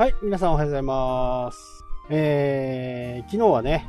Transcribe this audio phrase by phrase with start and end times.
[0.00, 1.84] はい、皆さんおはようございます。
[2.08, 3.84] えー、昨日はね、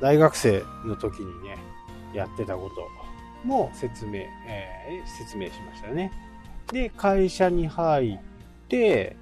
[0.00, 1.58] 大学生の時にね、
[2.14, 6.12] やってたことも説明、えー説明しましたよね。
[6.72, 8.18] で、会社に入っ
[8.68, 9.18] て、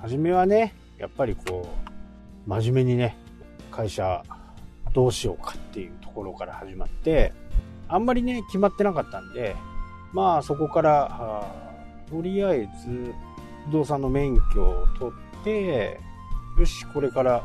[0.00, 1.68] 初めはね、やっぱりこ
[2.46, 3.16] う、真面目にね、
[3.72, 4.22] 会社
[4.92, 7.32] どうしようかっていうところから始まって、
[7.88, 9.56] あんまりね、決まってなかったんで、
[10.12, 11.52] まあそこから、
[12.08, 13.12] とりあえず
[13.66, 17.42] 不動産の免許を取って、よし、これから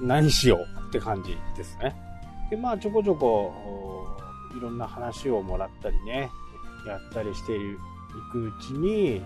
[0.00, 1.96] 何しようって感じですね。
[2.50, 4.06] で、まあちょこちょこ、
[4.56, 6.30] いろんな話をもらったりね、
[6.86, 7.58] やったりしてい
[8.32, 9.22] くうちに、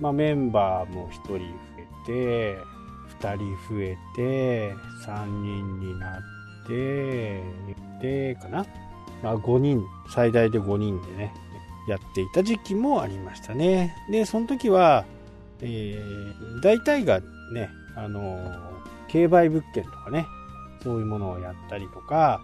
[0.00, 1.38] まあメンバーも1人増
[1.78, 2.58] えて、
[3.20, 7.42] 2人増えて、3人になって、
[8.00, 8.66] で、かな。
[9.22, 11.34] まあ5人、最大で5人でね、
[11.88, 13.94] やっていた時期もありましたね。
[14.10, 15.04] で、その時は、
[15.60, 17.20] えー、大体が
[17.52, 20.26] ね、あの競売物件とかね、
[20.82, 22.42] そういうものをやったりとか、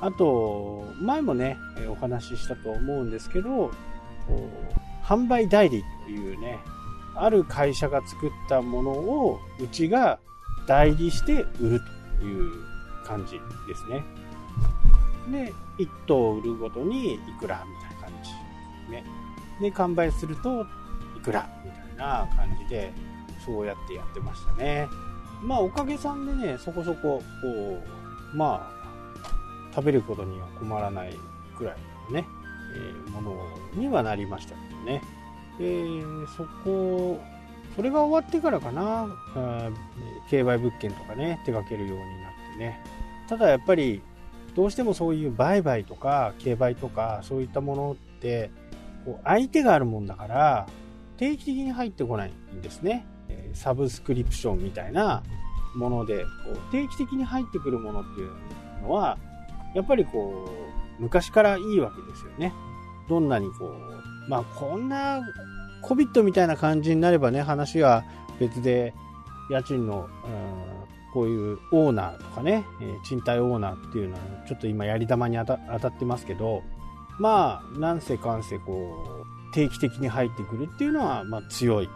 [0.00, 1.56] あと、前もね、
[1.88, 3.70] お話ししたと思うんですけど、
[5.04, 6.58] 販売代理というね、
[7.14, 10.18] ある会社が作ったものをうちが
[10.66, 11.80] 代理して売る
[12.18, 12.52] という
[13.04, 13.38] 感じで
[13.74, 14.04] すね。
[15.30, 19.04] で、1棟売るごとにいくらみたいな感じね。
[19.60, 20.66] で、完売すると
[21.16, 22.92] いくらみたいな感じで、
[23.46, 24.88] そうやってやってましたね。
[25.42, 27.82] まあ、おかげさんでね、そこそこ、こ
[28.34, 31.16] う、まあ、食べることには困らない
[31.56, 31.76] くらい
[32.10, 32.26] のね、
[32.74, 33.36] えーもの
[33.74, 35.02] にはなりましたけどね。
[35.58, 35.84] で、
[36.36, 37.20] そこ、
[37.74, 39.70] それが終わってからかな、あ
[40.30, 42.80] 競売物件とかね、手掛けるようになってね。
[43.28, 44.02] ただやっぱり、
[44.56, 48.50] どうしてもそういう売買とか競売とかそういったものって
[49.04, 50.66] こう相手があるもんだから
[51.18, 53.06] 定期的に入ってこないんですね。
[53.54, 55.22] サブスクリプションみたいな
[55.74, 58.30] ものでこう定期的に入ってくるものっていう
[58.82, 59.18] のは
[59.74, 60.48] やっぱりこ
[60.98, 62.52] う昔からいいわけですよね。
[63.08, 65.20] どんなにこうまあこんな
[65.82, 68.04] COVID みたいな感じになればね話は
[68.40, 68.94] 別で
[69.50, 70.76] 家賃の、うん
[71.16, 76.62] こういうオーナーとかね、え賃貸オーナーっていうのはちょっと今やり玉に当た当たってますけど
[77.18, 81.88] まあなんせかんせこう定期的に入ってくるっていうのはまあ強い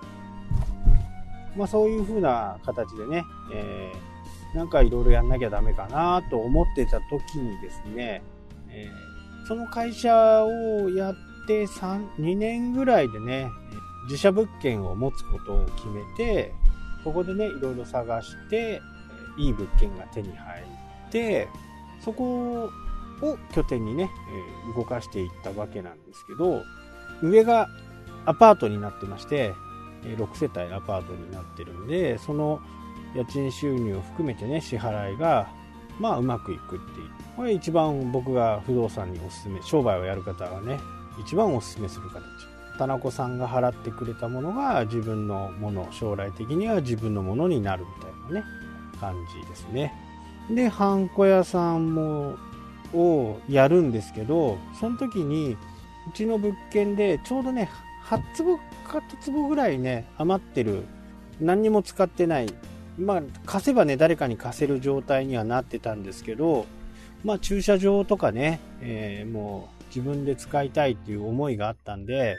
[1.56, 4.11] まあそういう風な形でね、えー
[4.53, 8.21] なんかいろいろやんなきゃダメかなと思ってた時にですね、
[8.69, 11.15] えーその会社をやっ
[11.47, 13.50] て3 2年ぐらいでね、
[14.05, 16.53] 自社物件を持つことを決めて、
[17.03, 18.81] そこでね、いろいろ探して、
[19.37, 20.62] いい物件が手に入
[21.09, 21.49] って、
[22.00, 22.71] そこ
[23.22, 24.09] を拠点にね、
[24.72, 26.62] え動かしていったわけなんですけど、
[27.22, 27.69] 上が
[28.27, 29.53] アパートになってまして、
[30.03, 32.61] 6世帯アパートになってるんで、その
[33.15, 35.49] 家賃収入を含めてね、支払いが、
[35.99, 37.11] まあ、うまくいくっていう。
[37.37, 40.78] これ一番僕が不動産におすすめ、商売をやる方がね、
[41.21, 42.22] 一番おすすめする形。
[42.78, 48.47] 田中さんが払ってくれたものが自分のもの、将来的には自分のものになるみたいなね、
[48.99, 49.93] 感じですね。
[50.50, 52.37] で、ハンコ屋さんも、
[52.93, 55.56] をやるんですけど、その時に、
[56.09, 57.69] うちの物件でちょうどね、
[58.06, 60.84] 8坪か9坪ぐらいね、余ってる、
[61.41, 62.53] 何にも使ってない、
[62.99, 66.66] まあ、貸せばね、誰かに貸せる状態にはなってたんですけど、
[67.25, 72.39] まあ、駐車場とかね、えーもう自分で使いたいっていう思いがあったんで、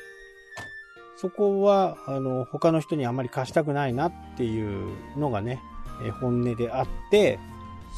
[1.18, 5.62] そこは、あの、他の人にあまり貸したくないなっていうのがね、
[6.04, 7.38] え本音であって、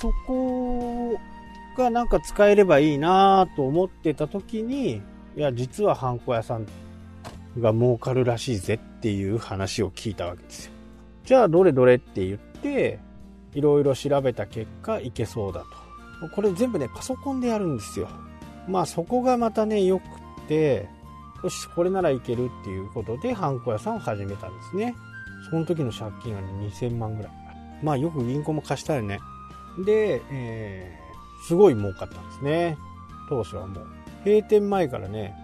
[0.01, 1.17] そこ
[1.77, 5.01] がなんか使えればいいなと思ってた時に、
[5.37, 6.65] いや、実はハンコ屋さん
[7.59, 10.71] が儲かるらしいぜっていう話を聞いたわけですよ。
[11.25, 12.99] じゃあ、どれどれって言って、
[13.53, 16.29] いろいろ調べた結果、いけそうだと。
[16.29, 18.07] これ全部ね、パソコンでやるんですよ。
[18.67, 20.05] まあ、そこがまたね、良く
[20.47, 20.87] て、
[21.43, 24.95] よし、これならいけるっていうことで、ハンコ屋さんを始めたんですね。
[25.49, 27.31] その時の借金はね、2000万ぐらい。
[27.83, 29.19] まあ、よく銀行も貸したよね。
[29.85, 32.77] で、えー、すごい儲かったんですね。
[33.29, 33.87] 当初はもう。
[34.25, 35.35] 閉店前からね、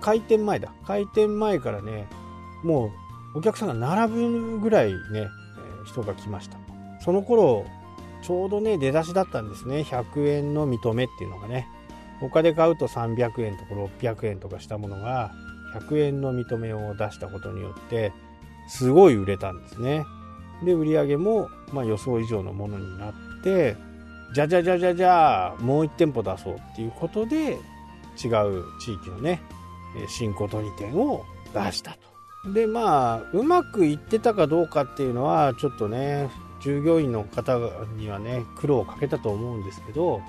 [0.00, 0.72] 開店前だ。
[0.86, 2.06] 開店前からね、
[2.62, 2.92] も
[3.34, 5.28] うお客さんが並ぶぐらいね、
[5.84, 6.58] 人が来ました。
[7.00, 7.64] その頃、
[8.22, 9.80] ちょうどね、出だしだったんですね。
[9.82, 11.68] 100円の認めっていうのがね。
[12.20, 15.32] 他で買うと300円とか600円とかしたものが、
[15.74, 18.12] 100円の認めを出したことによって、
[18.68, 20.04] すごい売れたんですね。
[20.64, 23.76] で、売り上げも、まあ、予想以上のものになって、
[24.34, 27.58] じゃじゃじゃじゃじゃ、もう1店舗出そうっていうことで、
[28.24, 29.42] 違う地域のね、
[30.08, 31.96] 新琴2店を出した
[32.44, 32.52] と。
[32.52, 37.58] で、まあ、うまくいってたかどうかっていうのは、ちょっとね、従業員の方
[37.96, 40.20] にはね苦労をかけたと思うんですけど、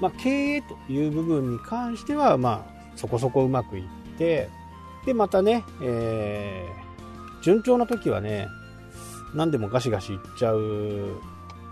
[0.00, 4.48] まあ、経営という部分に関しては、まあ、そこそこうまくいって
[5.06, 8.48] でまたね、えー、順調な時はね
[9.34, 11.20] 何でもガシガシいっちゃう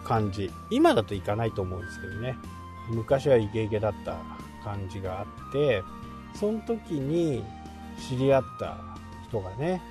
[0.04, 0.50] 感じ。
[0.70, 2.38] 今だといかないと思うんですけどね。
[2.90, 4.18] 昔はイケイケだった
[4.62, 5.82] 感じがあって
[6.38, 7.42] その時に
[8.08, 8.78] 知り合った
[9.28, 9.82] 人がね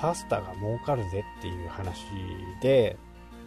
[0.00, 2.04] パスタが儲かるぜっていう話
[2.62, 2.96] で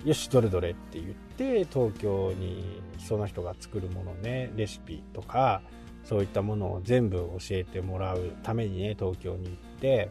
[0.04, 5.62] よしどれどれって言って東京にその人が作るものねレシピとか
[6.04, 10.10] そういったものを全部教えてもらうためにね東京に行って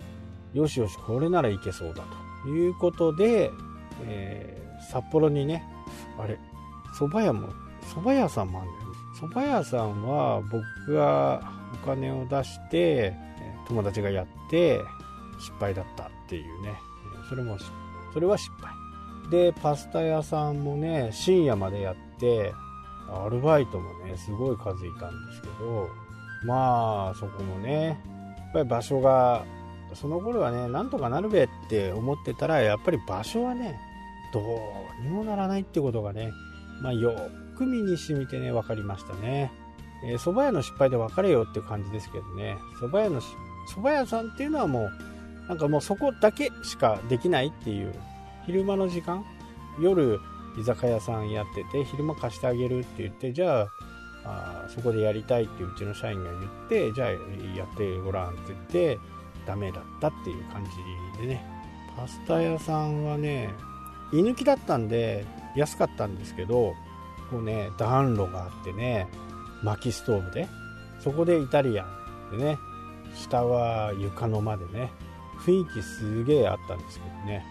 [0.54, 2.04] よしよしこれならいけそうだ
[2.44, 3.50] ということで、
[4.06, 5.64] えー、札幌にね
[6.18, 6.38] あれ
[6.96, 7.48] 蕎麦屋も
[7.82, 8.90] 蕎麦屋さんもあるんだよ
[9.20, 13.14] 蕎麦屋さんは僕がお金を出して
[13.68, 14.80] 友達がやって
[15.38, 16.74] 失敗だったっていうね。
[17.28, 17.56] それも
[18.12, 18.72] それは失敗。
[19.30, 22.52] でパスタ屋さんもね深夜までやって
[23.08, 25.88] アルバイトもねすごい数いたんですけど
[26.44, 29.44] まあそこもねやっぱり場所が
[29.94, 33.78] その頃はねなんとかなるべって思ってたらやっぱり場所はね
[34.32, 36.32] どうにもならないってことがね
[36.82, 37.14] まあよ
[37.56, 39.52] く身に染みてね分かりましたね。
[40.04, 42.58] えー、蕎麦屋の失敗で別れようっていう感じですけどね。
[42.80, 44.90] 蕎麦屋の蕎麦屋さんっていうのはもう
[45.48, 47.94] なんかもうそこだけしかできないっていう。
[48.46, 49.24] 昼間の時間
[49.78, 50.18] 夜
[50.58, 53.68] 居酒屋さんやってて昼間貸してあげるって言ってじゃあ
[54.24, 57.16] あそこでやりたいってうちの社員が言ってじゃあや
[57.64, 58.98] ってごらんって言って
[59.46, 60.64] ダメだったっていう感
[61.16, 61.44] じでね。
[61.96, 63.50] パスタ屋さんはね
[64.12, 65.24] 居抜きだったんで
[65.56, 66.74] 安かったんですけど
[67.30, 69.06] こうね暖炉があってね
[69.62, 70.48] 薪ストーブで
[71.00, 71.84] そこでイタリア
[72.32, 72.58] ンでね
[73.14, 74.90] 下は床の間でね
[75.38, 77.44] 雰囲気すげえあったんですけどね。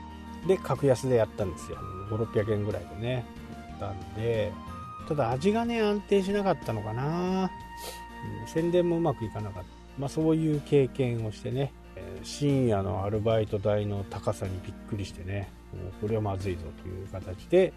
[0.47, 1.77] で格安でやったんですよ。
[2.09, 3.25] 5600円ぐらいでね。
[3.79, 4.51] たんで
[5.07, 7.49] ただ味がね安定しなかったのかな、
[8.45, 9.69] 宣伝もうまくいかなかった。
[9.97, 11.71] まあそういう経験をしてね
[12.23, 17.73] 深夜のアルバイト代の高さにびっくりしてねもうこれはまずいぞという形で、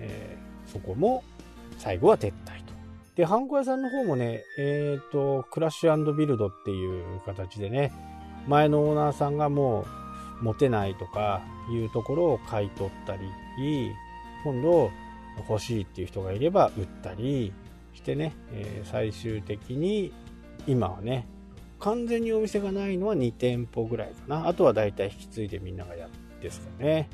[0.00, 1.22] えー、そこも
[1.78, 2.71] 最後は撤退と。
[3.16, 7.92] で、ハンコ屋さんの方もね、えっ、ー、と、クラッシュビルドっていう形でね、
[8.48, 9.86] 前のオーナーさんがも
[10.40, 13.22] う持てないとかいうところを買い取ったり、
[14.44, 14.90] 今度
[15.48, 17.52] 欲しいっていう人がいれば売ったり
[17.92, 20.12] してね、えー、最終的に
[20.66, 21.26] 今はね、
[21.80, 24.48] 完全にお店がないのは2店舗ぐらいかな。
[24.48, 26.08] あとはだいたい引き継いでみんながや
[26.40, 27.10] ですかね。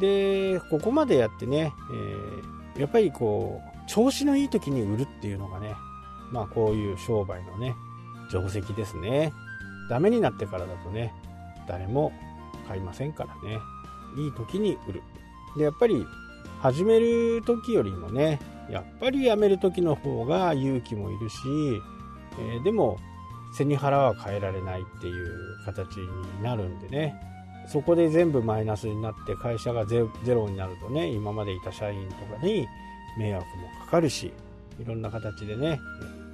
[0.00, 1.72] で、ここまでやってね、
[2.74, 5.74] えー、やっぱりこう、調子のいい時に売るっていうのがね、
[6.30, 7.74] まあこういう商売のね、
[8.30, 9.32] 定石ですね。
[9.88, 11.12] ダメになってからだとね、
[11.66, 12.12] 誰も
[12.68, 13.58] 買いませんからね。
[14.16, 15.02] いい時に売る。
[15.58, 16.06] で、やっぱり
[16.60, 18.38] 始める時よりもね、
[18.70, 21.36] やっぱりやめる時の方が勇気もいるし、
[22.38, 22.96] えー、でも
[23.52, 27.20] 背に腹は変えられないっていう形になるんでね、
[27.66, 32.68] そこで全部マイナスになって会社がゼロになるとね、今までいた社員とかに
[33.18, 34.32] 迷惑もかかるし、
[34.80, 35.80] いろんな形でね、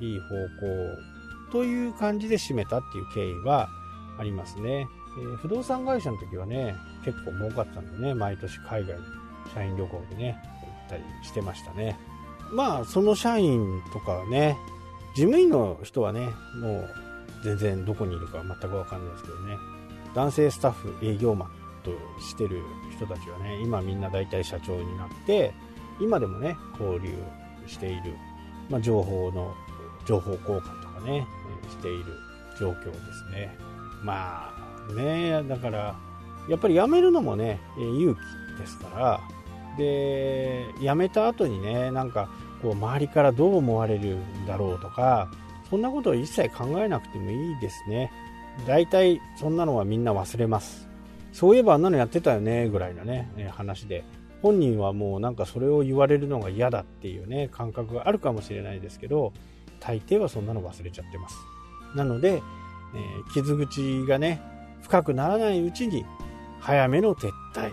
[0.00, 3.68] いい方向という感じで締めたっていう経緯は
[4.18, 4.86] ありますね。
[5.18, 9.04] えー、不動産会社の時はね、結構儲かったんでね、毎年海外に
[9.54, 11.98] 社員旅行でね、行ったりしてましたね。
[12.52, 14.56] まあ、その社員とかね、
[15.14, 16.28] 事務員の人はね、
[16.60, 16.90] もう
[17.42, 19.56] 全然どこにいるか全くわかんないですけどね、
[20.14, 21.50] 男性スタッフ、営業マン
[21.82, 21.90] と
[22.20, 22.62] してる
[22.94, 25.52] 人たちはね、今みんな大体社長になって、
[26.00, 27.14] 今でもね交流
[27.66, 28.14] している、
[28.68, 29.54] まあ、情報の
[30.06, 31.26] 情報交換とかね
[31.68, 32.04] している
[32.58, 33.56] 状況ですね。
[34.02, 34.52] ま
[34.88, 35.96] あねだから
[36.48, 39.20] やっぱり辞めるのもね勇気ですから
[39.76, 42.28] で辞めた後にねなんか
[42.62, 45.28] こう周りからどう思われるんだろうとか
[45.68, 48.12] そんなことを一切考えなくてもいいですね。
[48.66, 50.88] 大体そんなのはみんな忘れます。
[51.32, 54.04] そういえばあんなのやってたよねぐらいなね話で
[54.46, 59.32] 本人はもうなんかそれを言われるのが嫌だっていうね感覚があるかもしれないですけど
[59.80, 61.36] 大抵はそんなの忘れちゃってます。
[61.96, 64.40] なので、えー、傷口がね
[64.82, 66.04] 深くならないうちに
[66.60, 67.72] 早めの撤退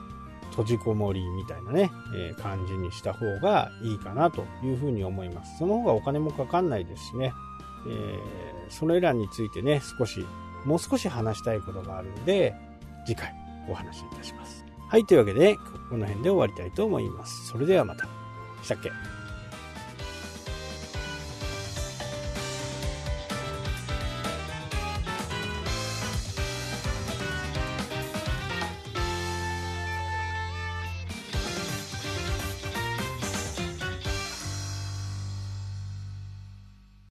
[0.49, 5.59] 閉じこもりみたいなね、えー、感じにした方がいいかなというふうに思います。
[5.59, 7.33] その方がお金もかかんないですしね、
[7.87, 10.25] えー、それらについてね少し
[10.65, 12.55] もう少し話したいことがあるんで
[13.05, 13.31] 次回
[13.69, 14.72] お話しいたします。
[14.93, 15.57] はい、というわけで、
[15.89, 17.47] この辺で終わりたいと思います。
[17.47, 18.07] それではまた。
[18.62, 18.91] したっけ？